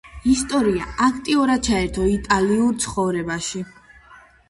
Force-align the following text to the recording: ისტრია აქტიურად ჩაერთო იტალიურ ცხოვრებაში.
ისტრია 0.29 0.87
აქტიურად 1.09 1.63
ჩაერთო 1.69 2.09
იტალიურ 2.17 2.75
ცხოვრებაში. 2.87 3.67